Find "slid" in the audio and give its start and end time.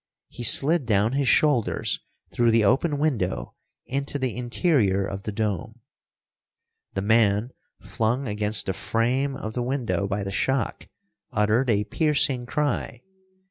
0.41-0.87